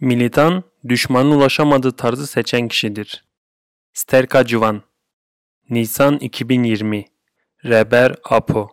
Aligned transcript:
Militan, 0.00 0.62
düşmanın 0.88 1.30
ulaşamadığı 1.30 1.92
tarzı 1.92 2.26
seçen 2.26 2.68
kişidir. 2.68 3.24
Sterka 3.92 4.46
Civan 4.46 4.82
Nisan 5.70 6.16
2020 6.16 7.04
Reber 7.64 8.14
Apo 8.30 8.68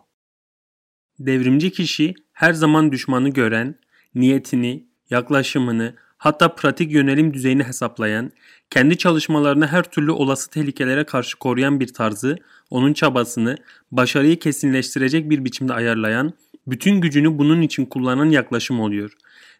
Devrimci 1.18 1.72
kişi 1.72 2.14
her 2.32 2.52
zaman 2.52 2.92
düşmanı 2.92 3.28
gören, 3.28 3.78
niyetini, 4.14 4.86
yaklaşımını, 5.10 5.94
hatta 6.18 6.54
pratik 6.54 6.92
yönelim 6.92 7.34
düzeyini 7.34 7.64
hesaplayan, 7.64 8.32
kendi 8.70 8.98
çalışmalarını 8.98 9.66
her 9.66 9.82
türlü 9.82 10.10
olası 10.10 10.50
tehlikelere 10.50 11.04
karşı 11.04 11.38
koruyan 11.38 11.80
bir 11.80 11.94
tarzı, 11.94 12.36
onun 12.70 12.92
çabasını, 12.92 13.56
başarıyı 13.90 14.38
kesinleştirecek 14.38 15.30
bir 15.30 15.44
biçimde 15.44 15.72
ayarlayan, 15.72 16.32
bütün 16.66 17.00
gücünü 17.00 17.38
bunun 17.38 17.62
için 17.62 17.86
kullanan 17.86 18.30
yaklaşım 18.30 18.80
oluyor. 18.80 19.16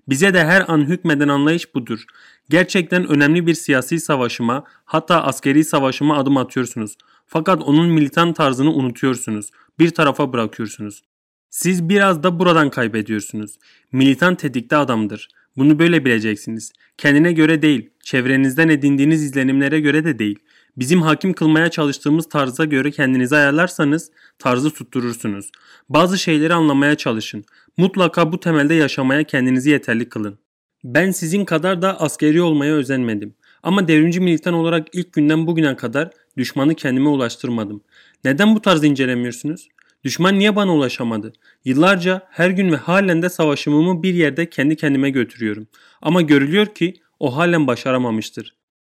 Bize 0.09 0.35
de 0.35 0.45
her 0.45 0.65
an 0.69 0.89
hükmeden 0.89 1.29
anlayış 1.29 1.75
budur. 1.75 2.05
Gerçekten 2.51 3.09
önemli 3.09 3.47
bir 3.47 3.55
siyasi 3.55 4.01
savaşıma, 4.01 4.65
hatta 4.85 5.23
askeri 5.23 5.65
savaşıma 5.65 6.19
adım 6.19 6.37
atıyorsunuz. 6.37 6.97
Fakat 7.27 7.63
onun 7.63 7.89
militan 7.89 8.33
tarzını 8.33 8.73
unutuyorsunuz. 8.73 9.51
Bir 9.79 9.91
tarafa 9.91 10.33
bırakıyorsunuz. 10.33 11.03
Siz 11.51 11.89
biraz 11.89 12.23
da 12.23 12.39
buradan 12.39 12.71
kaybediyorsunuz. 12.71 13.59
Militan 13.93 14.35
tetikte 14.35 14.77
adamdır. 14.77 15.29
Bunu 15.57 15.79
böyle 15.79 16.05
bileceksiniz. 16.05 16.73
Kendine 16.99 17.33
göre 17.33 17.63
değil, 17.63 17.91
çevrenizden 18.01 18.69
edindiğiniz 18.69 19.23
izlenimlere 19.23 19.81
göre 19.81 20.05
de 20.05 20.19
değil. 20.19 20.39
Bizim 20.77 21.03
hakim 21.03 21.33
kılmaya 21.33 21.71
çalıştığımız 21.71 22.29
tarza 22.29 22.65
göre 22.65 22.91
kendinizi 22.91 23.37
ayarlarsanız 23.37 24.11
tarzı 24.39 24.71
tutturursunuz. 24.71 25.51
Bazı 25.89 26.19
şeyleri 26.19 26.55
anlamaya 26.55 26.95
çalışın. 26.95 27.45
Mutlaka 27.77 28.33
bu 28.33 28.41
temelde 28.41 28.75
yaşamaya 28.75 29.25
kendinizi 29.25 29.71
yeterli 29.71 30.09
kılın. 30.09 30.39
Ben 30.85 31.11
sizin 31.11 31.45
kadar 31.45 31.83
da 31.83 32.01
askeri 32.01 32.43
olmaya 32.43 32.75
özenmedim. 32.75 33.35
Ama 33.63 33.89
devrimci 33.89 34.21
militan 34.21 34.55
olarak 34.55 34.89
ilk 34.93 35.13
günden 35.13 35.47
bugüne 35.47 35.77
kadar 35.77 36.11
düşmanı 36.37 36.75
kendime 36.75 37.09
ulaştırmadım. 37.09 37.83
Neden 38.25 38.55
bu 38.55 38.63
tarzı 38.63 38.87
incelemiyorsunuz? 38.87 39.69
Düşman 40.05 40.39
niye 40.39 40.57
bana 40.57 40.75
ulaşamadı? 40.75 41.33
Yıllarca 41.65 42.23
her 42.31 42.51
gün 42.51 42.73
ve 42.73 42.77
halen 42.77 43.23
de 43.23 43.29
savaşımımı 43.29 44.03
bir 44.03 44.15
yerde 44.15 44.51
kendi 44.51 44.77
kendime 44.77 45.11
götürüyorum. 45.11 45.67
Ama 46.03 46.23
görülüyor 46.23 46.67
ki 46.67 46.95
o 47.21 47.37
halen 47.37 47.67
başaramamıştır. 47.67 48.57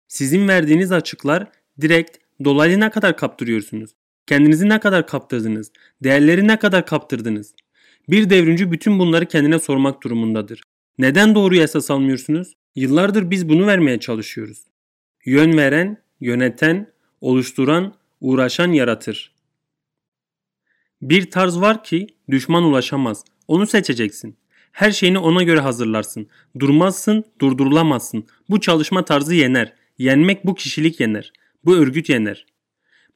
Sizin 0.07 0.47
verdiğiniz 0.47 0.91
açıklar 0.91 1.47
direkt 1.81 2.17
dolaylı 2.43 2.79
ne 2.79 2.89
kadar 2.89 3.17
kaptırıyorsunuz? 3.17 3.91
Kendinizi 4.27 4.69
ne 4.69 4.79
kadar 4.79 5.07
kaptırdınız? 5.07 5.71
Değerleri 6.03 6.47
ne 6.47 6.59
kadar 6.59 6.85
kaptırdınız? 6.85 7.55
Bir 8.09 8.29
devrimci 8.29 8.71
bütün 8.71 8.99
bunları 8.99 9.25
kendine 9.25 9.59
sormak 9.59 10.03
durumundadır. 10.03 10.61
Neden 10.97 11.35
doğruyu 11.35 11.61
esas 11.61 11.91
almıyorsunuz? 11.91 12.53
Yıllardır 12.75 13.31
biz 13.31 13.49
bunu 13.49 13.67
vermeye 13.67 13.99
çalışıyoruz. 13.99 14.65
Yön 15.25 15.57
veren, 15.57 15.97
yöneten, 16.21 16.93
oluşturan, 17.21 17.95
uğraşan 18.21 18.71
yaratır. 18.71 19.35
Bir 21.01 21.31
tarz 21.31 21.59
var 21.61 21.83
ki 21.83 22.07
düşman 22.31 22.63
ulaşamaz. 22.63 23.23
Onu 23.47 23.67
seçeceksin. 23.67 24.37
Her 24.71 24.91
şeyini 24.91 25.19
ona 25.19 25.43
göre 25.43 25.59
hazırlarsın. 25.59 26.27
Durmazsın, 26.59 27.23
durdurulamazsın. 27.41 28.27
Bu 28.49 28.61
çalışma 28.61 29.05
tarzı 29.05 29.35
yener. 29.35 29.73
Yenmek 29.97 30.45
bu 30.45 30.55
kişilik 30.55 30.99
yener. 30.99 31.33
Bu 31.65 31.75
örgüt 31.75 32.09
yener. 32.09 32.45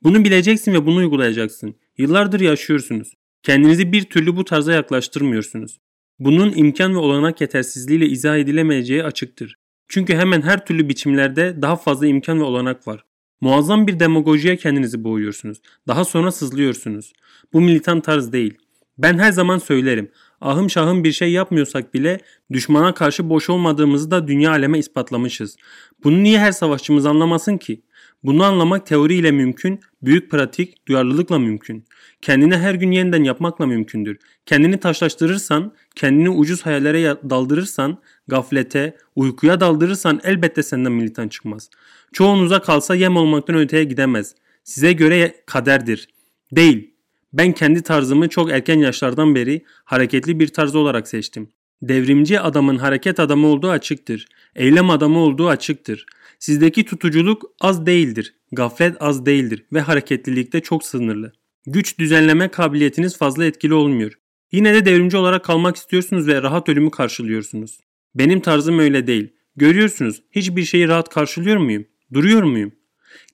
Bunu 0.03 0.25
bileceksin 0.25 0.73
ve 0.73 0.86
bunu 0.86 0.95
uygulayacaksın. 0.95 1.75
Yıllardır 1.97 2.39
yaşıyorsunuz. 2.39 3.14
Kendinizi 3.44 3.92
bir 3.92 4.03
türlü 4.03 4.36
bu 4.36 4.45
tarza 4.45 4.73
yaklaştırmıyorsunuz. 4.73 5.80
Bunun 6.19 6.53
imkan 6.55 6.94
ve 6.94 6.97
olanak 6.97 7.42
yetersizliğiyle 7.42 8.08
izah 8.08 8.38
edilemeyeceği 8.38 9.03
açıktır. 9.03 9.55
Çünkü 9.88 10.16
hemen 10.16 10.42
her 10.42 10.66
türlü 10.66 10.89
biçimlerde 10.89 11.61
daha 11.61 11.75
fazla 11.75 12.08
imkan 12.08 12.39
ve 12.39 12.44
olanak 12.44 12.88
var. 12.88 13.03
Muazzam 13.42 13.88
bir 13.88 14.00
demagojiye 14.00 14.58
kendinizi 14.58 15.03
boğuyorsunuz. 15.03 15.61
Daha 15.88 16.05
sonra 16.05 16.31
sızlıyorsunuz. 16.31 17.14
Bu 17.54 17.61
militan 17.61 18.02
tarz 18.02 18.32
değil. 18.32 18.58
Ben 18.98 19.20
her 19.20 19.32
zaman 19.32 19.58
söylerim. 19.58 20.11
Ahım 20.42 20.70
şahım 20.70 21.04
bir 21.04 21.11
şey 21.11 21.32
yapmıyorsak 21.32 21.93
bile 21.93 22.20
düşmana 22.52 22.93
karşı 22.93 23.30
boş 23.30 23.49
olmadığımızı 23.49 24.11
da 24.11 24.27
dünya 24.27 24.52
aleme 24.52 24.80
ispatlamışız. 24.80 25.55
Bunu 26.04 26.23
niye 26.23 26.39
her 26.39 26.52
savaşçımız 26.52 27.05
anlamasın 27.05 27.58
ki? 27.58 27.82
Bunu 28.23 28.43
anlamak 28.43 28.85
teoriyle 28.85 29.31
mümkün, 29.31 29.80
büyük 30.02 30.31
pratik, 30.31 30.87
duyarlılıkla 30.87 31.39
mümkün. 31.39 31.85
Kendini 32.21 32.57
her 32.57 32.73
gün 32.73 32.91
yeniden 32.91 33.23
yapmakla 33.23 33.65
mümkündür. 33.65 34.17
Kendini 34.45 34.80
taşlaştırırsan, 34.80 35.73
kendini 35.95 36.29
ucuz 36.29 36.65
hayallere 36.65 37.17
daldırırsan, 37.29 38.02
gaflete, 38.27 38.97
uykuya 39.15 39.59
daldırırsan 39.59 40.19
elbette 40.23 40.63
senden 40.63 40.91
militan 40.91 41.27
çıkmaz. 41.27 41.69
Çoğunuza 42.13 42.61
kalsa 42.61 42.95
yem 42.95 43.17
olmaktan 43.17 43.55
öteye 43.55 43.83
gidemez. 43.83 44.35
Size 44.63 44.93
göre 44.93 45.35
kaderdir. 45.45 46.08
Değil. 46.52 46.93
Ben 47.33 47.52
kendi 47.52 47.81
tarzımı 47.81 48.29
çok 48.29 48.52
erken 48.52 48.79
yaşlardan 48.79 49.35
beri 49.35 49.65
hareketli 49.85 50.39
bir 50.39 50.47
tarz 50.47 50.75
olarak 50.75 51.08
seçtim. 51.08 51.49
Devrimci 51.81 52.39
adamın 52.39 52.77
hareket 52.77 53.19
adamı 53.19 53.47
olduğu 53.47 53.69
açıktır. 53.69 54.27
Eylem 54.55 54.89
adamı 54.89 55.19
olduğu 55.19 55.47
açıktır. 55.47 56.05
Sizdeki 56.39 56.86
tutuculuk 56.86 57.44
az 57.61 57.86
değildir, 57.86 58.36
gaflet 58.52 58.95
az 59.00 59.26
değildir 59.26 59.66
ve 59.73 59.82
hareketlilikte 59.82 60.60
çok 60.60 60.83
sınırlı. 60.83 61.33
Güç 61.66 62.00
düzenleme 62.00 62.48
kabiliyetiniz 62.48 63.17
fazla 63.17 63.45
etkili 63.45 63.73
olmuyor. 63.73 64.14
Yine 64.52 64.73
de 64.73 64.86
devrimci 64.86 65.17
olarak 65.17 65.45
kalmak 65.45 65.76
istiyorsunuz 65.76 66.27
ve 66.27 66.42
rahat 66.42 66.70
ölümü 66.70 66.92
karşılıyorsunuz. 66.92 67.80
Benim 68.16 68.39
tarzım 68.39 68.80
öyle 68.80 69.08
değil. 69.08 69.33
Görüyorsunuz 69.55 70.22
hiçbir 70.32 70.66
şeyi 70.66 70.88
rahat 70.88 71.10
karşılıyor 71.10 71.58
muyum? 71.58 71.86
Duruyor 72.14 72.44
muyum? 72.44 72.71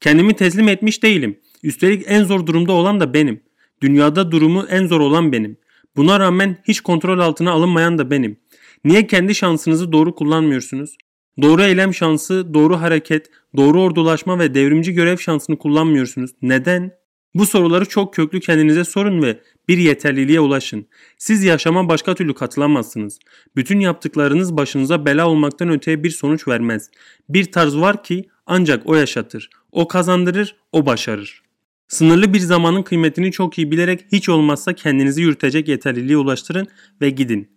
Kendimi 0.01 0.33
teslim 0.35 0.67
etmiş 0.67 1.03
değilim. 1.03 1.39
Üstelik 1.63 2.03
en 2.07 2.23
zor 2.23 2.47
durumda 2.47 2.71
olan 2.71 2.99
da 2.99 3.13
benim. 3.13 3.43
Dünyada 3.81 4.31
durumu 4.31 4.65
en 4.69 4.87
zor 4.87 4.99
olan 4.99 5.31
benim. 5.31 5.57
Buna 5.95 6.19
rağmen 6.19 6.57
hiç 6.67 6.81
kontrol 6.81 7.19
altına 7.19 7.51
alınmayan 7.51 7.97
da 7.97 8.11
benim. 8.11 8.37
Niye 8.85 9.07
kendi 9.07 9.35
şansınızı 9.35 9.91
doğru 9.91 10.15
kullanmıyorsunuz? 10.15 10.97
Doğru 11.41 11.63
eylem 11.63 11.93
şansı, 11.93 12.53
doğru 12.53 12.81
hareket, 12.81 13.29
doğru 13.57 13.81
ordulaşma 13.81 14.39
ve 14.39 14.53
devrimci 14.53 14.93
görev 14.93 15.17
şansını 15.17 15.57
kullanmıyorsunuz. 15.57 16.31
Neden? 16.41 16.91
Bu 17.35 17.45
soruları 17.45 17.85
çok 17.85 18.13
köklü 18.13 18.39
kendinize 18.39 18.83
sorun 18.83 19.21
ve 19.21 19.39
bir 19.67 19.77
yeterliliğe 19.77 20.39
ulaşın. 20.39 20.87
Siz 21.17 21.43
yaşama 21.43 21.89
başka 21.89 22.15
türlü 22.15 22.33
katılamazsınız. 22.33 23.19
Bütün 23.55 23.79
yaptıklarınız 23.79 24.57
başınıza 24.57 25.05
bela 25.05 25.29
olmaktan 25.29 25.69
öteye 25.69 26.03
bir 26.03 26.09
sonuç 26.09 26.47
vermez. 26.47 26.89
Bir 27.29 27.51
tarz 27.51 27.77
var 27.77 28.03
ki 28.03 28.29
ancak 28.45 28.89
o 28.89 28.95
yaşatır. 28.95 29.49
O 29.71 29.87
kazandırır, 29.87 30.55
o 30.71 30.85
başarır. 30.85 31.41
Sınırlı 31.87 32.33
bir 32.33 32.39
zamanın 32.39 32.83
kıymetini 32.83 33.31
çok 33.31 33.57
iyi 33.57 33.71
bilerek 33.71 34.05
hiç 34.11 34.29
olmazsa 34.29 34.73
kendinizi 34.73 35.21
yürütecek 35.21 35.67
yeterliliğe 35.67 36.17
ulaştırın 36.17 36.67
ve 37.01 37.09
gidin. 37.09 37.49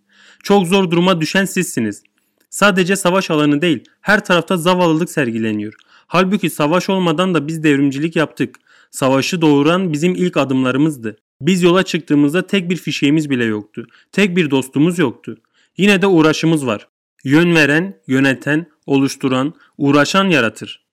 Çok 0.43 0.67
zor 0.67 0.91
duruma 0.91 1.21
düşen 1.21 1.45
sizsiniz. 1.45 2.03
Sadece 2.49 2.95
savaş 2.95 3.31
alanı 3.31 3.61
değil, 3.61 3.83
her 4.01 4.25
tarafta 4.25 4.57
zavallılık 4.57 5.09
sergileniyor. 5.09 5.73
Halbuki 6.07 6.49
savaş 6.49 6.89
olmadan 6.89 7.33
da 7.33 7.47
biz 7.47 7.63
devrimcilik 7.63 8.15
yaptık. 8.15 8.55
Savaşı 8.91 9.41
doğuran 9.41 9.93
bizim 9.93 10.15
ilk 10.15 10.37
adımlarımızdı. 10.37 11.17
Biz 11.41 11.63
yola 11.63 11.83
çıktığımızda 11.83 12.47
tek 12.47 12.69
bir 12.69 12.75
fişeğimiz 12.75 13.29
bile 13.29 13.43
yoktu. 13.43 13.87
Tek 14.11 14.35
bir 14.35 14.51
dostumuz 14.51 14.99
yoktu. 14.99 15.37
Yine 15.77 16.01
de 16.01 16.07
uğraşımız 16.07 16.65
var. 16.65 16.87
Yön 17.23 17.55
veren, 17.55 18.01
yöneten, 18.07 18.65
oluşturan, 18.85 19.53
uğraşan 19.77 20.25
yaratır. 20.25 20.85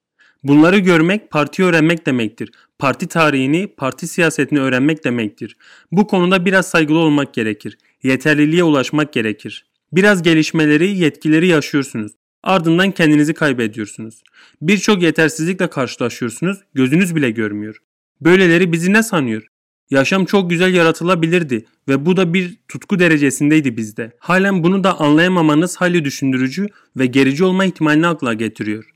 Bunları 0.44 0.78
görmek 0.78 1.30
parti 1.30 1.64
öğrenmek 1.64 2.06
demektir. 2.06 2.50
Parti 2.78 3.06
tarihini, 3.06 3.66
parti 3.76 4.08
siyasetini 4.08 4.60
öğrenmek 4.60 5.04
demektir. 5.04 5.56
Bu 5.92 6.06
konuda 6.06 6.44
biraz 6.44 6.68
saygılı 6.68 6.98
olmak 6.98 7.34
gerekir. 7.34 7.78
Yeterliliğe 8.02 8.64
ulaşmak 8.64 9.12
gerekir. 9.12 9.65
Biraz 9.92 10.22
gelişmeleri, 10.22 10.98
yetkileri 10.98 11.46
yaşıyorsunuz. 11.46 12.12
Ardından 12.42 12.90
kendinizi 12.90 13.34
kaybediyorsunuz. 13.34 14.22
Birçok 14.62 15.02
yetersizlikle 15.02 15.70
karşılaşıyorsunuz, 15.70 16.58
gözünüz 16.74 17.16
bile 17.16 17.30
görmüyor. 17.30 17.76
Böyleleri 18.20 18.72
bizi 18.72 18.92
ne 18.92 19.02
sanıyor? 19.02 19.46
Yaşam 19.90 20.24
çok 20.24 20.50
güzel 20.50 20.74
yaratılabilirdi 20.74 21.64
ve 21.88 22.06
bu 22.06 22.16
da 22.16 22.34
bir 22.34 22.58
tutku 22.68 22.98
derecesindeydi 22.98 23.76
bizde. 23.76 24.12
Halen 24.18 24.62
bunu 24.62 24.84
da 24.84 25.00
anlayamamanız 25.00 25.76
hayli 25.76 26.04
düşündürücü 26.04 26.66
ve 26.96 27.06
gerici 27.06 27.44
olma 27.44 27.64
ihtimalini 27.64 28.06
akla 28.06 28.34
getiriyor. 28.34 28.90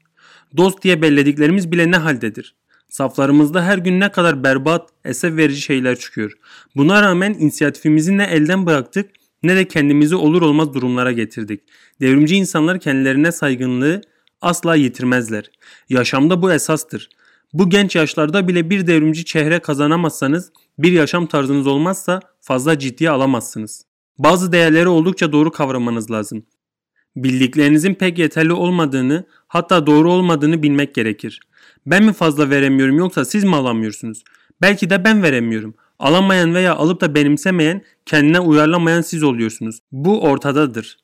Dost 0.56 0.82
diye 0.82 1.02
bellediklerimiz 1.02 1.72
bile 1.72 1.90
ne 1.90 1.96
haldedir? 1.96 2.54
Saflarımızda 2.88 3.64
her 3.64 3.78
gün 3.78 4.00
ne 4.00 4.10
kadar 4.12 4.44
berbat, 4.44 4.88
esef 5.04 5.36
verici 5.36 5.60
şeyler 5.60 5.98
çıkıyor. 5.98 6.32
Buna 6.76 7.02
rağmen 7.02 7.34
inisiyatifimizi 7.34 8.18
ne 8.18 8.24
elden 8.24 8.66
bıraktık 8.66 9.10
ne 9.42 9.56
de 9.56 9.68
kendimizi 9.68 10.16
olur 10.16 10.42
olmaz 10.42 10.74
durumlara 10.74 11.12
getirdik. 11.12 11.60
Devrimci 12.00 12.36
insanlar 12.36 12.80
kendilerine 12.80 13.32
saygınlığı 13.32 14.00
asla 14.40 14.74
yitirmezler. 14.76 15.50
Yaşamda 15.88 16.42
bu 16.42 16.52
esastır. 16.52 17.08
Bu 17.52 17.70
genç 17.70 17.96
yaşlarda 17.96 18.48
bile 18.48 18.70
bir 18.70 18.86
devrimci 18.86 19.24
çehre 19.24 19.58
kazanamazsanız, 19.58 20.52
bir 20.78 20.92
yaşam 20.92 21.26
tarzınız 21.26 21.66
olmazsa 21.66 22.20
fazla 22.40 22.78
ciddiye 22.78 23.10
alamazsınız. 23.10 23.84
Bazı 24.18 24.52
değerleri 24.52 24.88
oldukça 24.88 25.32
doğru 25.32 25.50
kavramanız 25.50 26.10
lazım. 26.10 26.46
Bildiklerinizin 27.16 27.94
pek 27.94 28.18
yeterli 28.18 28.52
olmadığını, 28.52 29.24
hatta 29.48 29.86
doğru 29.86 30.12
olmadığını 30.12 30.62
bilmek 30.62 30.94
gerekir. 30.94 31.40
Ben 31.86 32.04
mi 32.04 32.12
fazla 32.12 32.50
veremiyorum 32.50 32.98
yoksa 32.98 33.24
siz 33.24 33.44
mi 33.44 33.56
alamıyorsunuz? 33.56 34.24
Belki 34.60 34.90
de 34.90 35.04
ben 35.04 35.22
veremiyorum. 35.22 35.74
Alamayan 36.00 36.54
veya 36.54 36.74
alıp 36.74 37.00
da 37.00 37.14
benimsemeyen, 37.14 37.82
kendine 38.06 38.40
uyarlamayan 38.40 39.00
siz 39.00 39.22
oluyorsunuz. 39.22 39.78
Bu 39.92 40.22
ortadadır. 40.22 40.98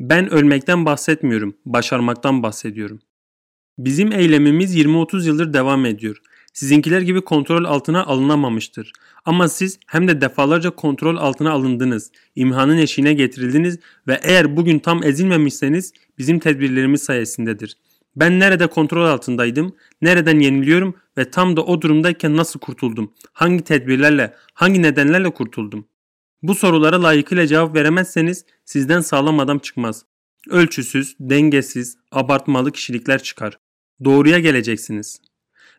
Ben 0.00 0.30
ölmekten 0.30 0.84
bahsetmiyorum, 0.84 1.56
başarmaktan 1.66 2.42
bahsediyorum. 2.42 3.00
Bizim 3.78 4.12
eylemimiz 4.12 4.76
20-30 4.76 5.26
yıldır 5.26 5.52
devam 5.52 5.86
ediyor. 5.86 6.16
Sizinkiler 6.52 7.00
gibi 7.00 7.20
kontrol 7.20 7.64
altına 7.64 8.04
alınamamıştır. 8.04 8.92
Ama 9.24 9.48
siz 9.48 9.78
hem 9.86 10.08
de 10.08 10.20
defalarca 10.20 10.70
kontrol 10.70 11.16
altına 11.16 11.50
alındınız, 11.50 12.10
imhanın 12.36 12.78
eşiğine 12.78 13.12
getirildiniz 13.12 13.78
ve 14.06 14.20
eğer 14.22 14.56
bugün 14.56 14.78
tam 14.78 15.04
ezilmemişseniz 15.04 15.92
bizim 16.18 16.38
tedbirlerimiz 16.38 17.02
sayesindedir. 17.02 17.76
Ben 18.20 18.40
nerede 18.40 18.66
kontrol 18.66 19.04
altındaydım, 19.04 19.76
nereden 20.02 20.38
yeniliyorum 20.38 20.94
ve 21.18 21.30
tam 21.30 21.56
da 21.56 21.64
o 21.64 21.82
durumdayken 21.82 22.36
nasıl 22.36 22.60
kurtuldum, 22.60 23.12
hangi 23.32 23.64
tedbirlerle, 23.64 24.34
hangi 24.54 24.82
nedenlerle 24.82 25.30
kurtuldum? 25.30 25.88
Bu 26.42 26.54
sorulara 26.54 27.02
layıkıyla 27.02 27.46
cevap 27.46 27.76
veremezseniz 27.76 28.44
sizden 28.64 29.00
sağlam 29.00 29.40
adam 29.40 29.58
çıkmaz. 29.58 30.04
Ölçüsüz, 30.50 31.16
dengesiz, 31.20 31.96
abartmalı 32.12 32.72
kişilikler 32.72 33.22
çıkar. 33.22 33.58
Doğruya 34.04 34.38
geleceksiniz. 34.38 35.20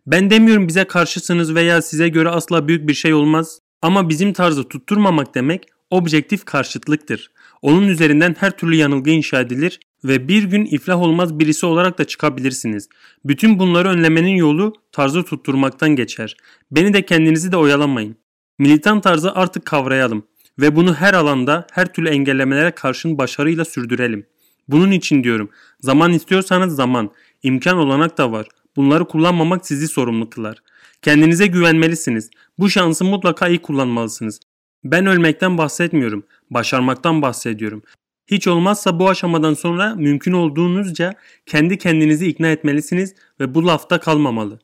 Ben 0.07 0.30
demiyorum 0.30 0.68
bize 0.68 0.83
karşısınız 0.83 1.56
veya 1.56 1.81
size 1.81 2.09
göre 2.09 2.30
asla 2.30 2.68
büyük 2.68 2.88
bir 2.88 2.94
şey 2.94 3.13
olmaz. 3.13 3.59
Ama 3.81 4.09
bizim 4.09 4.33
tarzı 4.33 4.63
tutturmamak 4.63 5.36
demek 5.36 5.65
objektif 5.89 6.45
karşıtlıktır. 6.45 7.31
Onun 7.62 7.88
üzerinden 7.88 8.36
her 8.39 8.57
türlü 8.57 8.75
yanılgı 8.75 9.09
inşa 9.09 9.41
edilir 9.41 9.80
ve 10.04 10.28
bir 10.28 10.44
gün 10.44 10.66
iflah 10.66 11.01
olmaz 11.01 11.40
birisi 11.40 11.66
olarak 11.66 11.98
da 11.98 12.04
çıkabilirsiniz. 12.04 12.90
Bütün 13.25 13.60
bunları 13.60 13.90
önlemenin 13.90 14.36
yolu 14.36 14.74
tarzı 14.92 15.24
tutturmaktan 15.24 15.90
geçer. 15.90 16.38
Beni 16.72 16.94
de 16.94 17.06
kendinizi 17.06 17.51
de 17.51 17.57
oyalamayın. 17.57 18.16
Militan 18.60 19.01
tarzı 19.01 19.31
artık 19.31 19.66
kavrayalım 19.66 20.24
ve 20.60 20.75
bunu 20.75 20.96
her 20.96 21.13
alanda 21.13 21.68
her 21.72 21.94
türlü 21.94 22.10
engellemelere 22.10 22.72
karşın 22.72 23.18
başarıyla 23.18 23.66
sürdürelim. 23.66 24.25
Bunun 24.68 24.92
için 24.92 25.24
diyorum 25.24 25.50
zaman 25.80 26.13
istiyorsanız 26.13 26.75
zaman, 26.75 27.12
imkan 27.44 27.78
olanak 27.78 28.18
da 28.18 28.31
var. 28.31 28.48
Bunları 28.75 29.06
kullanmamak 29.07 29.68
sizi 29.68 29.88
sorumlu 29.88 30.30
kılar. 30.30 30.57
Kendinize 31.01 31.48
güvenmelisiniz. 31.48 32.30
Bu 32.60 32.69
şansı 32.69 33.06
mutlaka 33.06 33.48
iyi 33.48 33.60
kullanmalısınız. 33.60 34.40
Ben 34.84 35.06
ölmekten 35.06 35.57
bahsetmiyorum. 35.57 36.24
Başarmaktan 36.50 37.22
bahsediyorum. 37.22 37.84
Hiç 38.31 38.48
olmazsa 38.48 39.00
bu 39.00 39.10
aşamadan 39.10 39.54
sonra 39.54 39.96
mümkün 39.96 40.31
olduğunuzca 40.31 41.14
kendi 41.46 41.78
kendinizi 41.78 42.28
ikna 42.28 42.48
etmelisiniz 42.48 43.16
ve 43.40 43.56
bu 43.56 43.68
lafta 43.68 44.00
kalmamalı. 44.00 44.60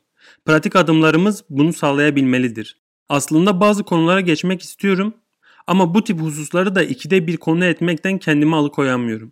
Pratik 0.46 0.76
adımlarımız 0.76 1.44
bunu 1.50 1.74
sağlayabilmelidir. 1.74 2.78
Aslında 3.10 3.60
bazı 3.60 3.84
konulara 3.84 4.22
geçmek 4.22 4.62
istiyorum 4.62 5.14
ama 5.68 5.94
bu 5.94 6.04
tip 6.04 6.22
hususları 6.22 6.76
da 6.76 6.84
ikide 6.84 7.28
bir 7.28 7.38
konu 7.38 7.66
etmekten 7.66 8.18
kendimi 8.18 8.56
alıkoyamıyorum. 8.56 9.32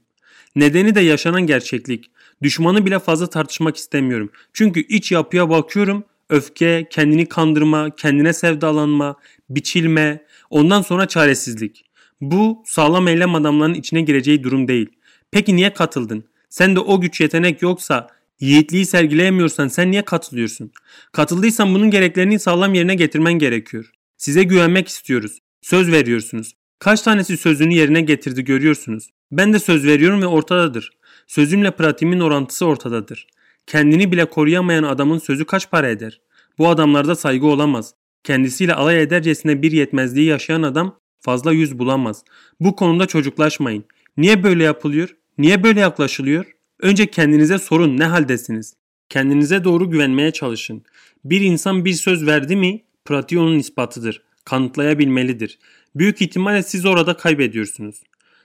Nedeni 0.55 0.95
de 0.95 1.01
yaşanan 1.01 1.41
gerçeklik. 1.41 2.11
Düşmanı 2.41 2.85
bile 2.85 2.99
fazla 2.99 3.27
tartışmak 3.27 3.77
istemiyorum. 3.77 4.29
Çünkü 4.53 4.79
iç 4.79 5.11
yapıya 5.11 5.49
bakıyorum. 5.49 6.03
Öfke, 6.29 6.87
kendini 6.89 7.25
kandırma, 7.25 7.95
kendine 7.95 8.33
sevdalanma, 8.33 9.15
biçilme, 9.49 10.25
ondan 10.49 10.81
sonra 10.81 11.07
çaresizlik. 11.07 11.85
Bu 12.21 12.63
sağlam 12.65 13.07
eylem 13.07 13.35
adamlarının 13.35 13.75
içine 13.75 14.01
gireceği 14.01 14.43
durum 14.43 14.67
değil. 14.67 14.89
Peki 15.31 15.55
niye 15.55 15.73
katıldın? 15.73 16.23
Sen 16.49 16.75
de 16.75 16.79
o 16.79 17.01
güç 17.01 17.21
yetenek 17.21 17.61
yoksa, 17.61 18.07
yiğitliği 18.39 18.85
sergileyemiyorsan 18.85 19.67
sen 19.67 19.91
niye 19.91 20.01
katılıyorsun? 20.01 20.71
Katıldıysan 21.11 21.73
bunun 21.73 21.91
gereklerini 21.91 22.39
sağlam 22.39 22.73
yerine 22.73 22.95
getirmen 22.95 23.33
gerekiyor. 23.33 23.91
Size 24.17 24.43
güvenmek 24.43 24.87
istiyoruz. 24.87 25.39
Söz 25.61 25.91
veriyorsunuz. 25.91 26.53
Kaç 26.79 27.01
tanesi 27.01 27.37
sözünü 27.37 27.73
yerine 27.73 28.01
getirdi 28.01 28.43
görüyorsunuz. 28.43 29.09
Ben 29.31 29.53
de 29.53 29.59
söz 29.59 29.85
veriyorum 29.85 30.21
ve 30.21 30.27
ortadadır. 30.27 30.91
Sözümle 31.27 31.71
pratiğimin 31.71 32.19
orantısı 32.19 32.65
ortadadır. 32.65 33.27
Kendini 33.67 34.11
bile 34.11 34.25
koruyamayan 34.25 34.83
adamın 34.83 35.17
sözü 35.17 35.45
kaç 35.45 35.71
para 35.71 35.89
eder? 35.89 36.21
Bu 36.57 36.69
adamlarda 36.69 37.15
saygı 37.15 37.47
olamaz. 37.47 37.93
Kendisiyle 38.23 38.73
alay 38.73 39.01
edercesine 39.01 39.61
bir 39.61 39.71
yetmezliği 39.71 40.27
yaşayan 40.27 40.63
adam 40.63 40.99
fazla 41.23 41.51
yüz 41.51 41.79
bulamaz. 41.79 42.23
Bu 42.59 42.75
konuda 42.75 43.05
çocuklaşmayın. 43.05 43.85
Niye 44.17 44.43
böyle 44.43 44.63
yapılıyor? 44.63 45.15
Niye 45.37 45.63
böyle 45.63 45.79
yaklaşılıyor? 45.79 46.45
Önce 46.79 47.05
kendinize 47.05 47.59
sorun 47.59 47.99
ne 47.99 48.05
haldesiniz? 48.05 48.73
Kendinize 49.09 49.63
doğru 49.63 49.89
güvenmeye 49.89 50.31
çalışın. 50.31 50.83
Bir 51.25 51.41
insan 51.41 51.85
bir 51.85 51.93
söz 51.93 52.25
verdi 52.25 52.55
mi 52.55 52.83
pratiği 53.05 53.41
onun 53.41 53.59
ispatıdır. 53.59 54.21
Kanıtlayabilmelidir. 54.45 55.59
Büyük 55.95 56.21
ihtimalle 56.21 56.63
siz 56.63 56.85
orada 56.85 57.17
kaybediyorsunuz. 57.17 58.03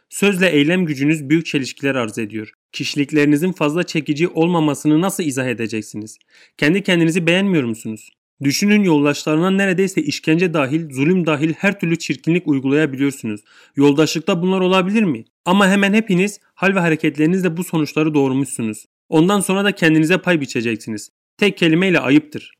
Sözle 0.08 0.48
eylem 0.48 0.86
gücünüz 0.86 1.28
büyük 1.28 1.46
çelişkiler 1.46 1.94
arz 1.94 2.18
ediyor. 2.18 2.52
Kişiliklerinizin 2.72 3.52
fazla 3.52 3.82
çekici 3.82 4.28
olmamasını 4.28 5.00
nasıl 5.00 5.22
izah 5.22 5.46
edeceksiniz? 5.46 6.18
Kendi 6.58 6.82
kendinizi 6.82 7.26
beğenmiyor 7.26 7.64
musunuz? 7.64 8.10
Düşünün 8.44 8.82
yoldaşlarına 8.82 9.50
neredeyse 9.50 10.02
işkence 10.02 10.54
dahil, 10.54 10.90
zulüm 10.90 11.26
dahil 11.26 11.52
her 11.52 11.80
türlü 11.80 11.98
çirkinlik 11.98 12.48
uygulayabiliyorsunuz. 12.48 13.40
Yoldaşlıkta 13.76 14.42
bunlar 14.42 14.60
olabilir 14.60 15.02
mi? 15.02 15.24
Ama 15.44 15.68
hemen 15.68 15.92
hepiniz 15.92 16.40
hal 16.54 16.74
ve 16.74 16.80
hareketlerinizle 16.80 17.56
bu 17.56 17.64
sonuçları 17.64 18.14
doğurmuşsunuz. 18.14 18.86
Ondan 19.08 19.40
sonra 19.40 19.64
da 19.64 19.72
kendinize 19.72 20.18
pay 20.18 20.40
biçeceksiniz. 20.40 21.10
Tek 21.38 21.58
kelimeyle 21.58 22.00
ayıptır. 22.00 22.52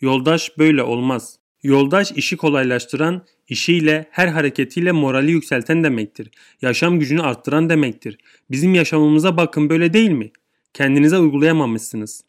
Yoldaş 0.00 0.58
böyle 0.58 0.82
olmaz. 0.82 1.38
Yoldaş 1.62 2.12
işi 2.12 2.36
kolaylaştıran, 2.36 3.24
işiyle, 3.48 4.08
her 4.10 4.28
hareketiyle 4.28 4.92
morali 4.92 5.30
yükselten 5.30 5.84
demektir. 5.84 6.30
Yaşam 6.62 6.98
gücünü 6.98 7.22
arttıran 7.22 7.68
demektir. 7.68 8.18
Bizim 8.50 8.74
yaşamımıza 8.74 9.36
bakın 9.36 9.70
böyle 9.70 9.92
değil 9.92 10.10
mi? 10.10 10.30
Kendinize 10.74 11.18
uygulayamamışsınız. 11.18 12.24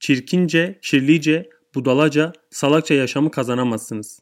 Çirkince, 0.00 0.78
kirlice, 0.82 1.48
budalaca, 1.74 2.32
salakça 2.50 2.94
yaşamı 2.94 3.30
kazanamazsınız. 3.30 4.20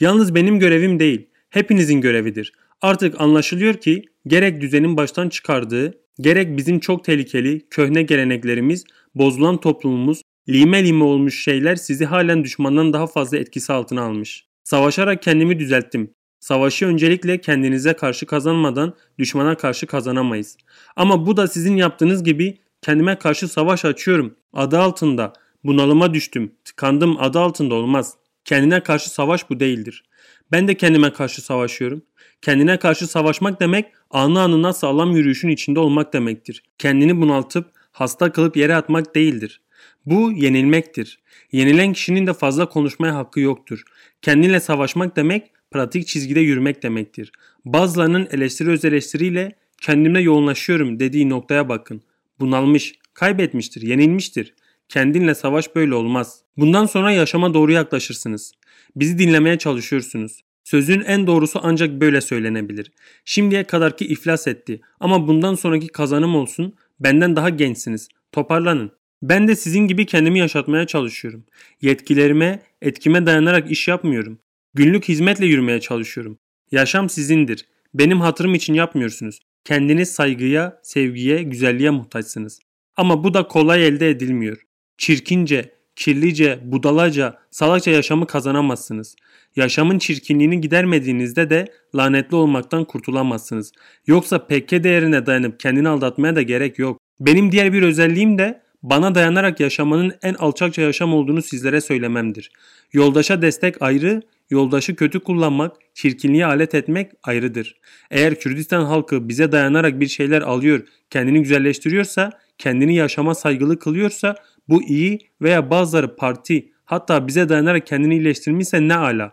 Yalnız 0.00 0.34
benim 0.34 0.58
görevim 0.58 1.00
değil, 1.00 1.28
hepinizin 1.50 2.00
görevidir. 2.00 2.52
Artık 2.82 3.20
anlaşılıyor 3.20 3.74
ki 3.74 4.04
gerek 4.26 4.60
düzenin 4.60 4.96
baştan 4.96 5.28
çıkardığı, 5.28 5.94
gerek 6.20 6.56
bizim 6.56 6.80
çok 6.80 7.04
tehlikeli, 7.04 7.68
köhne 7.70 8.02
geleneklerimiz, 8.02 8.84
bozulan 9.14 9.60
toplumumuz, 9.60 10.22
lime 10.48 10.84
lime 10.84 11.04
olmuş 11.04 11.44
şeyler 11.44 11.76
sizi 11.76 12.04
halen 12.04 12.44
düşmandan 12.44 12.92
daha 12.92 13.06
fazla 13.06 13.38
etkisi 13.38 13.72
altına 13.72 14.02
almış. 14.02 14.46
Savaşarak 14.64 15.22
kendimi 15.22 15.58
düzelttim. 15.58 16.10
Savaşı 16.40 16.86
öncelikle 16.86 17.40
kendinize 17.40 17.92
karşı 17.92 18.26
kazanmadan 18.26 18.94
düşmana 19.18 19.56
karşı 19.56 19.86
kazanamayız. 19.86 20.56
Ama 20.96 21.26
bu 21.26 21.36
da 21.36 21.48
sizin 21.48 21.76
yaptığınız 21.76 22.24
gibi 22.24 22.58
kendime 22.82 23.18
karşı 23.18 23.48
savaş 23.48 23.84
açıyorum. 23.84 24.36
Adı 24.52 24.78
altında 24.78 25.32
bunalıma 25.64 26.14
düştüm. 26.14 26.52
Tıkandım 26.64 27.16
adı 27.20 27.38
altında 27.38 27.74
olmaz. 27.74 28.14
Kendine 28.44 28.82
karşı 28.82 29.10
savaş 29.10 29.50
bu 29.50 29.60
değildir. 29.60 30.04
Ben 30.52 30.68
de 30.68 30.74
kendime 30.74 31.12
karşı 31.12 31.42
savaşıyorum. 31.42 32.02
Kendine 32.42 32.78
karşı 32.78 33.06
savaşmak 33.06 33.60
demek 33.60 33.86
anı 34.10 34.40
anına 34.40 34.72
sağlam 34.72 35.16
yürüyüşün 35.16 35.48
içinde 35.48 35.80
olmak 35.80 36.12
demektir. 36.12 36.62
Kendini 36.78 37.20
bunaltıp 37.20 37.70
hasta 37.92 38.32
kılıp 38.32 38.56
yere 38.56 38.74
atmak 38.74 39.14
değildir. 39.14 39.60
Bu 40.06 40.32
yenilmektir. 40.32 41.18
Yenilen 41.52 41.92
kişinin 41.92 42.26
de 42.26 42.32
fazla 42.32 42.68
konuşmaya 42.68 43.14
hakkı 43.14 43.40
yoktur. 43.40 43.82
Kendinle 44.22 44.60
savaşmak 44.60 45.16
demek 45.16 45.50
pratik 45.70 46.06
çizgide 46.06 46.40
yürümek 46.40 46.82
demektir. 46.82 47.32
Bazılarının 47.64 48.28
eleştiri 48.30 48.70
öz 48.70 48.84
eleştiriyle 48.84 49.52
kendimle 49.80 50.20
yoğunlaşıyorum 50.20 51.00
dediği 51.00 51.28
noktaya 51.28 51.68
bakın. 51.68 52.02
Bunalmış, 52.40 52.94
kaybetmiştir, 53.14 53.82
yenilmiştir. 53.82 54.54
Kendinle 54.90 55.34
savaş 55.34 55.74
böyle 55.74 55.94
olmaz. 55.94 56.42
Bundan 56.56 56.86
sonra 56.86 57.12
yaşama 57.12 57.54
doğru 57.54 57.72
yaklaşırsınız. 57.72 58.52
Bizi 58.96 59.18
dinlemeye 59.18 59.58
çalışıyorsunuz. 59.58 60.40
Sözün 60.64 61.00
en 61.00 61.26
doğrusu 61.26 61.60
ancak 61.62 61.90
böyle 61.90 62.20
söylenebilir. 62.20 62.92
Şimdiye 63.24 63.64
kadarki 63.64 64.04
iflas 64.04 64.46
etti 64.46 64.80
ama 65.00 65.28
bundan 65.28 65.54
sonraki 65.54 65.86
kazanım 65.86 66.34
olsun. 66.34 66.74
Benden 67.00 67.36
daha 67.36 67.48
gençsiniz. 67.48 68.08
Toparlanın. 68.32 68.90
Ben 69.22 69.48
de 69.48 69.56
sizin 69.56 69.80
gibi 69.80 70.06
kendimi 70.06 70.38
yaşatmaya 70.38 70.86
çalışıyorum. 70.86 71.44
Yetkilerime, 71.82 72.62
etkime 72.82 73.26
dayanarak 73.26 73.70
iş 73.70 73.88
yapmıyorum. 73.88 74.38
Günlük 74.74 75.08
hizmetle 75.08 75.46
yürümeye 75.46 75.80
çalışıyorum. 75.80 76.38
Yaşam 76.72 77.10
sizindir. 77.10 77.66
Benim 77.94 78.20
hatırım 78.20 78.54
için 78.54 78.74
yapmıyorsunuz. 78.74 79.40
Kendiniz 79.64 80.12
saygıya, 80.12 80.80
sevgiye, 80.82 81.42
güzelliğe 81.42 81.90
muhtaçsınız. 81.90 82.60
Ama 82.96 83.24
bu 83.24 83.34
da 83.34 83.48
kolay 83.48 83.86
elde 83.86 84.10
edilmiyor. 84.10 84.66
Çirkince, 85.00 85.70
kirlice, 85.96 86.58
budalaca, 86.64 87.38
salakça 87.50 87.90
yaşamı 87.90 88.26
kazanamazsınız. 88.26 89.16
Yaşamın 89.56 89.98
çirkinliğini 89.98 90.60
gidermediğinizde 90.60 91.50
de 91.50 91.66
lanetli 91.94 92.36
olmaktan 92.36 92.84
kurtulamazsınız. 92.84 93.72
Yoksa 94.06 94.46
pekke 94.46 94.84
değerine 94.84 95.26
dayanıp 95.26 95.60
kendini 95.60 95.88
aldatmaya 95.88 96.36
da 96.36 96.42
gerek 96.42 96.78
yok. 96.78 97.00
Benim 97.20 97.52
diğer 97.52 97.72
bir 97.72 97.82
özelliğim 97.82 98.38
de 98.38 98.62
bana 98.82 99.14
dayanarak 99.14 99.60
yaşamanın 99.60 100.12
en 100.22 100.34
alçakça 100.34 100.82
yaşam 100.82 101.14
olduğunu 101.14 101.42
sizlere 101.42 101.80
söylememdir. 101.80 102.50
Yoldaşa 102.92 103.42
destek 103.42 103.82
ayrı, 103.82 104.22
yoldaşı 104.50 104.96
kötü 104.96 105.20
kullanmak, 105.20 105.76
çirkinliğe 105.94 106.46
alet 106.46 106.74
etmek 106.74 107.12
ayrıdır. 107.22 107.80
Eğer 108.10 108.40
Kürdistan 108.40 108.84
halkı 108.84 109.28
bize 109.28 109.52
dayanarak 109.52 110.00
bir 110.00 110.08
şeyler 110.08 110.42
alıyor, 110.42 110.82
kendini 111.10 111.42
güzelleştiriyorsa, 111.42 112.30
kendini 112.58 112.96
yaşama 112.96 113.34
saygılı 113.34 113.78
kılıyorsa 113.78 114.34
bu 114.70 114.82
iyi 114.82 115.18
veya 115.42 115.70
bazıları 115.70 116.16
parti 116.16 116.72
hatta 116.84 117.26
bize 117.26 117.48
dayanarak 117.48 117.86
kendini 117.86 118.14
iyileştirmişse 118.14 118.88
ne 118.88 118.94
ala. 118.94 119.32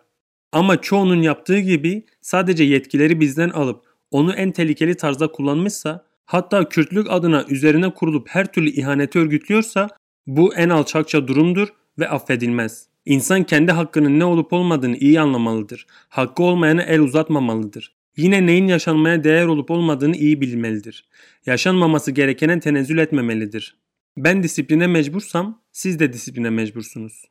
Ama 0.51 0.82
çoğunun 0.82 1.22
yaptığı 1.22 1.60
gibi 1.60 2.06
sadece 2.22 2.63
yetkileri 2.63 3.20
bizden 3.20 3.50
alıp 3.50 3.86
onu 4.12 4.34
en 4.34 4.51
tehlikeli 4.51 4.96
tarzda 4.96 5.27
kullanmışsa 5.27 6.06
hatta 6.25 6.70
Kürtlük 6.70 7.12
adına 7.12 7.46
üzerine 7.50 7.94
kurulup 7.94 8.29
her 8.29 8.51
türlü 8.51 8.70
ihaneti 8.70 9.20
örgütlüyorsa 9.20 9.89
bu 10.27 10.56
en 10.56 10.70
alçakça 10.70 11.27
durumdur 11.27 11.67
ve 12.00 12.10
affedilmez. 12.10 12.88
İnsan 13.06 13.44
kendi 13.44 13.72
hakkının 13.72 14.20
ne 14.20 14.25
olup 14.25 14.53
olmadığını 14.53 14.98
iyi 14.98 15.20
anlamalıdır. 15.20 15.88
Hakkı 16.10 16.44
olmayana 16.44 16.82
el 16.82 17.00
uzatmamalıdır. 17.00 17.96
Yine 18.17 18.46
neyin 18.46 18.67
yaşanmaya 18.67 19.24
değer 19.24 19.46
olup 19.46 19.72
olmadığını 19.72 20.15
iyi 20.15 20.41
bilmelidir. 20.41 21.06
Yaşanmaması 21.46 22.12
gerekene 22.12 22.60
tenezzül 22.60 22.98
etmemelidir. 22.98 23.75
Ben 24.18 24.44
disipline 24.44 24.88
mecbursam 24.88 25.62
siz 25.72 26.00
de 26.00 26.14
disipline 26.14 26.50
mecbursunuz. 26.50 27.26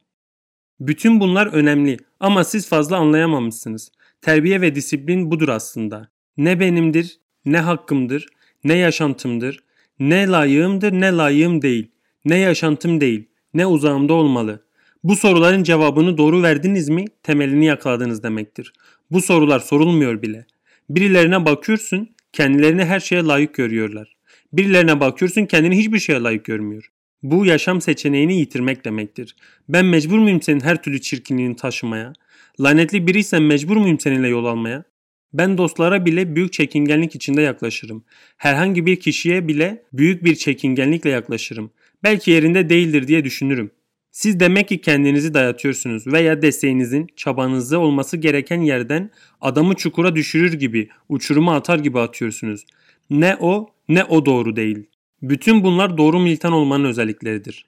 Bütün 0.81 1.21
bunlar 1.21 1.47
önemli 1.47 1.97
ama 2.21 2.45
siz 2.45 2.69
fazla 2.69 2.97
anlayamamışsınız. 2.97 3.93
Terbiye 4.23 4.61
ve 4.61 4.75
disiplin 4.75 5.31
budur 5.31 5.49
aslında. 5.49 6.09
Ne 6.37 6.61
benimdir, 6.61 7.21
ne 7.45 7.61
hakkımdır, 7.61 8.27
ne 8.65 8.77
yaşantımdır, 8.77 9.65
ne 9.99 10.27
layığımdır, 10.27 10.93
ne 10.93 11.13
layığım 11.13 11.63
değil, 11.63 11.91
ne 12.25 12.39
yaşantım 12.39 13.01
değil, 13.01 13.29
ne 13.55 13.67
uzağımda 13.67 14.13
olmalı. 14.13 14.65
Bu 15.05 15.17
soruların 15.17 15.63
cevabını 15.63 16.19
doğru 16.19 16.43
verdiniz 16.43 16.89
mi 16.89 17.05
temelini 17.23 17.67
yakaladınız 17.67 18.23
demektir. 18.23 18.73
Bu 19.11 19.23
sorular 19.23 19.61
sorulmuyor 19.61 20.23
bile. 20.23 20.47
Birilerine 20.91 21.45
bakıyorsun 21.45 22.09
kendilerini 22.33 22.85
her 22.85 23.01
şeye 23.01 23.23
layık 23.23 23.55
görüyorlar. 23.55 24.16
Birilerine 24.53 25.01
bakıyorsun 25.01 25.47
kendini 25.47 25.79
hiçbir 25.79 25.99
şeye 25.99 26.21
layık 26.21 26.45
görmüyor. 26.45 26.91
Bu 27.23 27.47
yaşam 27.47 27.81
seçeneğini 27.81 28.39
yitirmek 28.39 28.85
demektir. 28.85 29.37
Ben 29.69 29.85
mecbur 29.85 30.19
muyum 30.19 30.43
senin 30.43 30.61
her 30.61 30.83
türlü 30.83 31.01
çirkinliğini 31.01 31.57
taşımaya? 31.57 32.13
Lanetli 32.61 33.07
biriysen 33.07 33.43
mecbur 33.43 33.77
muyum 33.77 34.01
seninle 34.01 34.29
yol 34.29 34.45
almaya? 34.45 34.85
Ben 35.33 35.59
dostlara 35.59 36.07
bile 36.07 36.37
büyük 36.37 36.53
çekingenlik 36.53 37.15
içinde 37.15 37.43
yaklaşırım. 37.43 38.05
Herhangi 38.37 38.87
bir 38.87 39.01
kişiye 39.01 39.49
bile 39.49 39.83
büyük 39.93 40.25
bir 40.25 40.35
çekingenlikle 40.35 41.11
yaklaşırım. 41.11 41.71
Belki 42.03 42.31
yerinde 42.31 42.71
değildir 42.71 43.09
diye 43.09 43.25
düşünürüm. 43.25 43.71
Siz 44.11 44.41
demek 44.41 44.69
ki 44.69 44.81
kendinizi 44.81 45.35
dayatıyorsunuz 45.35 46.07
veya 46.07 46.43
desteğinizin, 46.43 47.07
çabanızı 47.17 47.79
olması 47.79 48.17
gereken 48.17 48.61
yerden 48.61 49.11
adamı 49.41 49.75
çukura 49.75 50.17
düşürür 50.17 50.53
gibi, 50.53 50.89
uçuruma 51.09 51.57
atar 51.57 51.79
gibi 51.79 52.01
atıyorsunuz. 52.01 52.65
Ne 53.11 53.37
o 53.41 53.76
ne 53.89 54.05
o 54.05 54.27
doğru 54.27 54.57
değil. 54.57 54.87
Bütün 55.23 55.65
bunlar 55.65 55.99
doğru 55.99 56.21
militan 56.21 56.53
olmanın 56.53 56.85
özellikleridir. 56.85 57.67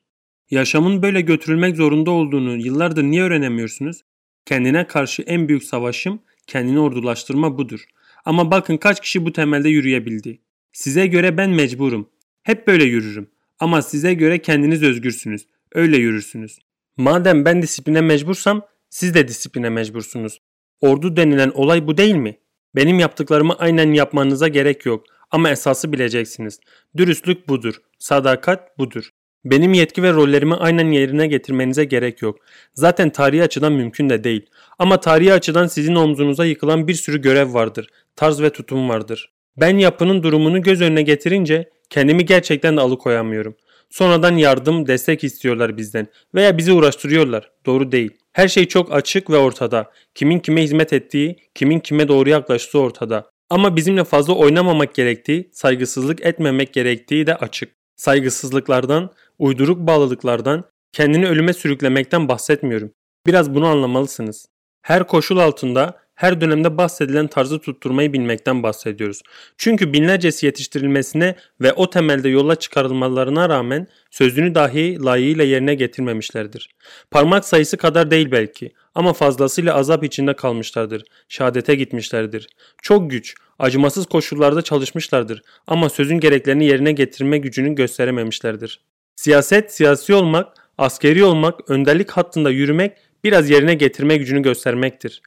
Yaşamın 0.50 1.02
böyle 1.02 1.20
götürülmek 1.20 1.76
zorunda 1.76 2.10
olduğunu 2.10 2.56
yıllardır 2.56 3.02
niye 3.02 3.22
öğrenemiyorsunuz? 3.22 4.04
Kendine 4.46 4.86
karşı 4.86 5.22
en 5.22 5.48
büyük 5.48 5.64
savaşım 5.64 6.20
kendini 6.46 6.80
ordulaştırma 6.80 7.58
budur. 7.58 7.84
Ama 8.24 8.50
bakın 8.50 8.76
kaç 8.76 9.00
kişi 9.00 9.24
bu 9.24 9.32
temelde 9.32 9.68
yürüyebildi. 9.68 10.40
Size 10.72 11.06
göre 11.06 11.36
ben 11.36 11.50
mecburum. 11.50 12.08
Hep 12.42 12.66
böyle 12.66 12.84
yürürüm. 12.84 13.30
Ama 13.58 13.82
size 13.82 14.14
göre 14.14 14.38
kendiniz 14.38 14.82
özgürsünüz. 14.82 15.46
Öyle 15.72 15.96
yürürsünüz. 15.96 16.58
Madem 16.96 17.44
ben 17.44 17.62
disipline 17.62 18.00
mecbursam 18.00 18.62
siz 18.90 19.14
de 19.14 19.28
disipline 19.28 19.70
mecbursunuz. 19.70 20.40
Ordu 20.80 21.16
denilen 21.16 21.50
olay 21.50 21.86
bu 21.86 21.96
değil 21.96 22.14
mi? 22.14 22.38
Benim 22.74 22.98
yaptıklarımı 22.98 23.54
aynen 23.58 23.92
yapmanıza 23.92 24.48
gerek 24.48 24.86
yok. 24.86 25.04
Ama 25.30 25.50
esası 25.50 25.92
bileceksiniz. 25.92 26.60
Dürüstlük 26.96 27.48
budur. 27.48 27.74
Sadakat 27.98 28.78
budur. 28.78 29.10
Benim 29.44 29.72
yetki 29.72 30.02
ve 30.02 30.12
rollerimi 30.12 30.54
aynen 30.54 30.90
yerine 30.90 31.26
getirmenize 31.26 31.84
gerek 31.84 32.22
yok. 32.22 32.38
Zaten 32.74 33.10
tarihi 33.10 33.42
açıdan 33.42 33.72
mümkün 33.72 34.10
de 34.10 34.24
değil. 34.24 34.46
Ama 34.78 35.00
tarihi 35.00 35.32
açıdan 35.32 35.66
sizin 35.66 35.94
omzunuza 35.94 36.44
yıkılan 36.44 36.88
bir 36.88 36.94
sürü 36.94 37.20
görev 37.20 37.54
vardır. 37.54 37.88
Tarz 38.16 38.42
ve 38.42 38.50
tutum 38.50 38.88
vardır. 38.88 39.32
Ben 39.56 39.78
yapının 39.78 40.22
durumunu 40.22 40.62
göz 40.62 40.80
önüne 40.80 41.02
getirince 41.02 41.70
kendimi 41.90 42.24
gerçekten 42.24 42.76
de 42.76 42.80
alıkoyamıyorum. 42.80 43.56
Sonradan 43.90 44.36
yardım, 44.36 44.86
destek 44.86 45.24
istiyorlar 45.24 45.76
bizden 45.76 46.06
veya 46.34 46.58
bizi 46.58 46.72
uğraştırıyorlar. 46.72 47.50
Doğru 47.66 47.92
değil. 47.92 48.10
Her 48.32 48.48
şey 48.48 48.68
çok 48.68 48.92
açık 48.92 49.30
ve 49.30 49.36
ortada. 49.36 49.90
Kimin 50.14 50.38
kime 50.38 50.62
hizmet 50.62 50.92
ettiği, 50.92 51.36
kimin 51.54 51.80
kime 51.80 52.08
doğru 52.08 52.28
yaklaştığı 52.28 52.78
ortada. 52.78 53.30
Ama 53.50 53.76
bizimle 53.76 54.04
fazla 54.04 54.34
oynamamak 54.34 54.94
gerektiği, 54.94 55.50
saygısızlık 55.52 56.26
etmemek 56.26 56.74
gerektiği 56.74 57.26
de 57.26 57.36
açık. 57.36 57.76
Saygısızlıklardan, 57.96 59.10
uyduruk 59.38 59.78
bağlılıklardan, 59.78 60.64
kendini 60.92 61.28
ölüme 61.28 61.52
sürüklemekten 61.52 62.28
bahsetmiyorum. 62.28 62.92
Biraz 63.26 63.54
bunu 63.54 63.66
anlamalısınız. 63.66 64.46
Her 64.82 65.06
koşul 65.06 65.38
altında 65.38 65.98
her 66.18 66.40
dönemde 66.40 66.78
bahsedilen 66.78 67.26
tarzı 67.26 67.58
tutturmayı 67.58 68.12
bilmekten 68.12 68.62
bahsediyoruz. 68.62 69.22
Çünkü 69.58 69.92
binlercesi 69.92 70.46
yetiştirilmesine 70.46 71.34
ve 71.60 71.72
o 71.72 71.90
temelde 71.90 72.28
yola 72.28 72.56
çıkarılmalarına 72.56 73.48
rağmen 73.48 73.86
sözünü 74.10 74.54
dahi 74.54 75.04
layığıyla 75.04 75.44
yerine 75.44 75.74
getirmemişlerdir. 75.74 76.68
Parmak 77.10 77.44
sayısı 77.44 77.76
kadar 77.76 78.10
değil 78.10 78.30
belki 78.30 78.72
ama 78.94 79.12
fazlasıyla 79.12 79.74
azap 79.74 80.04
içinde 80.04 80.36
kalmışlardır. 80.36 81.02
Şehadete 81.28 81.74
gitmişlerdir. 81.74 82.48
Çok 82.82 83.10
güç, 83.10 83.34
acımasız 83.58 84.06
koşullarda 84.06 84.62
çalışmışlardır 84.62 85.42
ama 85.66 85.88
sözün 85.88 86.20
gereklerini 86.20 86.64
yerine 86.64 86.92
getirme 86.92 87.38
gücünü 87.38 87.74
gösterememişlerdir. 87.74 88.80
Siyaset, 89.16 89.72
siyasi 89.72 90.14
olmak, 90.14 90.54
askeri 90.78 91.24
olmak, 91.24 91.70
önderlik 91.70 92.10
hattında 92.10 92.50
yürümek 92.50 92.92
biraz 93.24 93.50
yerine 93.50 93.74
getirme 93.74 94.16
gücünü 94.16 94.42
göstermektir. 94.42 95.22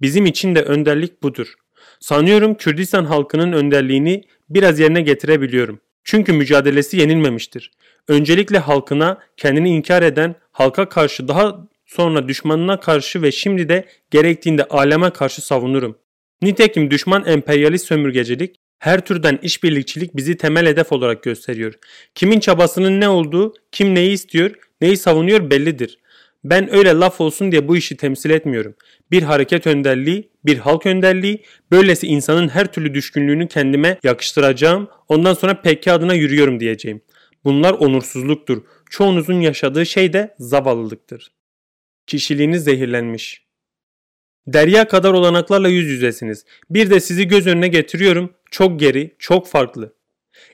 Bizim 0.00 0.26
için 0.26 0.54
de 0.54 0.62
önderlik 0.62 1.22
budur. 1.22 1.54
Sanıyorum 2.00 2.54
Kürdistan 2.54 3.04
halkının 3.04 3.52
önderliğini 3.52 4.24
biraz 4.50 4.80
yerine 4.80 5.00
getirebiliyorum. 5.00 5.80
Çünkü 6.04 6.32
mücadelesi 6.32 6.96
yenilmemiştir. 6.96 7.70
Öncelikle 8.08 8.58
halkına 8.58 9.18
kendini 9.36 9.70
inkar 9.70 10.02
eden, 10.02 10.34
halka 10.52 10.88
karşı 10.88 11.28
daha 11.28 11.68
sonra 11.86 12.28
düşmanına 12.28 12.80
karşı 12.80 13.22
ve 13.22 13.32
şimdi 13.32 13.68
de 13.68 13.84
gerektiğinde 14.10 14.64
aleme 14.64 15.10
karşı 15.10 15.42
savunurum. 15.42 15.98
Nitekim 16.42 16.90
düşman 16.90 17.26
emperyalist 17.26 17.86
sömürgecilik, 17.86 18.56
her 18.78 19.00
türden 19.00 19.38
işbirlikçilik 19.42 20.16
bizi 20.16 20.36
temel 20.36 20.66
hedef 20.66 20.92
olarak 20.92 21.22
gösteriyor. 21.22 21.74
Kimin 22.14 22.40
çabasının 22.40 23.00
ne 23.00 23.08
olduğu, 23.08 23.54
kim 23.72 23.94
neyi 23.94 24.12
istiyor, 24.12 24.50
neyi 24.80 24.96
savunuyor 24.96 25.50
bellidir. 25.50 25.98
Ben 26.44 26.74
öyle 26.74 26.92
laf 26.92 27.20
olsun 27.20 27.52
diye 27.52 27.68
bu 27.68 27.76
işi 27.76 27.96
temsil 27.96 28.30
etmiyorum. 28.30 28.74
Bir 29.14 29.22
hareket 29.22 29.66
önderliği, 29.66 30.30
bir 30.44 30.58
halk 30.58 30.86
önderliği, 30.86 31.42
böylesi 31.70 32.06
insanın 32.06 32.48
her 32.48 32.72
türlü 32.72 32.94
düşkünlüğünü 32.94 33.48
kendime 33.48 33.98
yakıştıracağım, 34.02 34.88
ondan 35.08 35.34
sonra 35.34 35.60
peki 35.62 35.92
adına 35.92 36.14
yürüyorum 36.14 36.60
diyeceğim. 36.60 37.00
Bunlar 37.44 37.72
onursuzluktur. 37.72 38.62
Çoğunuzun 38.90 39.40
yaşadığı 39.40 39.86
şey 39.86 40.12
de 40.12 40.34
zavallılıktır. 40.38 41.32
Kişiliğiniz 42.06 42.64
zehirlenmiş. 42.64 43.44
Derya 44.46 44.88
kadar 44.88 45.12
olanaklarla 45.12 45.68
yüz 45.68 45.86
yüzesiniz. 45.86 46.44
Bir 46.70 46.90
de 46.90 47.00
sizi 47.00 47.28
göz 47.28 47.46
önüne 47.46 47.68
getiriyorum. 47.68 48.34
Çok 48.50 48.80
geri, 48.80 49.14
çok 49.18 49.48
farklı. 49.48 49.94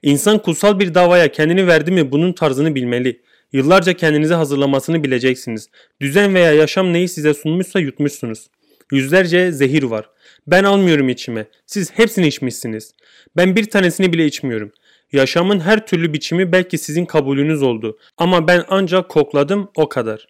İnsan 0.02 0.38
kutsal 0.38 0.78
bir 0.78 0.94
davaya 0.94 1.32
kendini 1.32 1.66
verdi 1.66 1.90
mi 1.90 2.12
bunun 2.12 2.32
tarzını 2.32 2.74
bilmeli. 2.74 3.22
Yıllarca 3.52 3.92
kendinizi 3.92 4.34
hazırlamasını 4.34 5.04
bileceksiniz. 5.04 5.68
Düzen 6.00 6.34
veya 6.34 6.52
yaşam 6.52 6.92
neyi 6.92 7.08
size 7.08 7.34
sunmuşsa 7.34 7.80
yutmuşsunuz. 7.80 8.50
Yüzlerce 8.92 9.52
zehir 9.52 9.82
var. 9.82 10.10
Ben 10.46 10.64
almıyorum 10.64 11.08
içime. 11.08 11.46
Siz 11.66 11.92
hepsini 11.92 12.26
içmişsiniz. 12.26 12.94
Ben 13.36 13.56
bir 13.56 13.64
tanesini 13.64 14.12
bile 14.12 14.26
içmiyorum. 14.26 14.72
Yaşamın 15.12 15.60
her 15.60 15.86
türlü 15.86 16.12
biçimi 16.12 16.52
belki 16.52 16.78
sizin 16.78 17.04
kabulünüz 17.04 17.62
oldu. 17.62 17.98
Ama 18.18 18.48
ben 18.48 18.64
ancak 18.68 19.08
kokladım 19.08 19.70
o 19.76 19.88
kadar. 19.88 20.26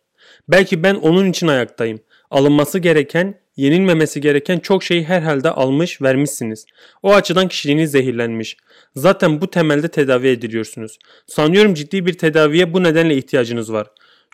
Belki 0.48 0.82
ben 0.82 0.94
onun 0.94 1.30
için 1.30 1.46
ayaktayım. 1.46 2.00
Alınması 2.30 2.78
gereken, 2.78 3.40
yenilmemesi 3.56 4.20
gereken 4.20 4.58
çok 4.58 4.84
şeyi 4.84 5.04
herhalde 5.04 5.50
almış 5.50 6.02
vermişsiniz. 6.02 6.66
O 7.02 7.14
açıdan 7.14 7.48
kişiliğiniz 7.48 7.90
zehirlenmiş. 7.90 8.56
Zaten 8.96 9.40
bu 9.40 9.50
temelde 9.50 9.88
tedavi 9.88 10.28
ediliyorsunuz. 10.28 10.98
Sanıyorum 11.26 11.74
ciddi 11.74 12.06
bir 12.06 12.18
tedaviye 12.18 12.72
bu 12.74 12.82
nedenle 12.82 13.16
ihtiyacınız 13.16 13.72
var. 13.72 13.86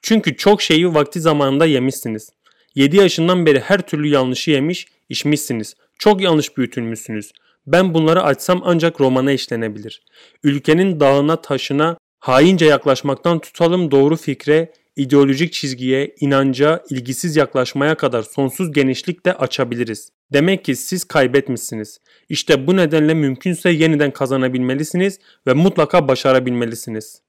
Çünkü 0.03 0.37
çok 0.37 0.63
şeyi 0.63 0.95
vakti 0.95 1.21
zamanında 1.21 1.67
yemişsiniz. 1.67 2.31
7 2.75 2.97
yaşından 2.97 3.47
beri 3.47 3.61
her 3.61 3.81
türlü 3.87 4.09
yanlışı 4.09 4.51
yemiş, 4.51 4.87
içmişsiniz. 5.09 5.75
Çok 5.99 6.21
yanlış 6.21 6.57
büyütülmüşsünüz. 6.57 7.33
Ben 7.67 7.95
bunları 7.95 8.23
açsam 8.23 8.63
ancak 8.65 9.01
romana 9.01 9.33
işlenebilir. 9.33 10.03
Ülkenin 10.43 11.01
dağına 11.01 11.41
taşına 11.41 11.97
haince 12.19 12.67
yaklaşmaktan 12.67 13.39
tutalım 13.39 13.91
doğru 13.91 14.17
fikre, 14.17 14.73
ideolojik 14.97 15.53
çizgiye, 15.53 16.15
inanca, 16.21 16.85
ilgisiz 16.91 17.37
yaklaşmaya 17.37 17.95
kadar 17.95 18.23
sonsuz 18.23 18.73
genişlikte 18.73 19.33
açabiliriz. 19.33 20.11
Demek 20.33 20.65
ki 20.65 20.77
siz 20.77 21.05
kaybetmişsiniz. 21.05 22.01
İşte 22.29 22.67
bu 22.67 22.77
nedenle 22.77 23.15
mümkünse 23.15 23.71
yeniden 23.71 24.11
kazanabilmelisiniz 24.11 25.19
ve 25.47 25.53
mutlaka 25.53 26.09
başarabilmelisiniz. 26.09 27.23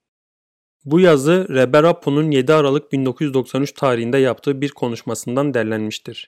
Bu 0.86 1.00
yazı 1.00 1.48
Reber 1.50 1.84
Appo'nun 1.84 2.32
7 2.32 2.54
Aralık 2.54 2.92
1993 2.92 3.72
tarihinde 3.72 4.18
yaptığı 4.18 4.62
bir 4.62 4.70
konuşmasından 4.70 5.54
derlenmiştir. 5.54 6.26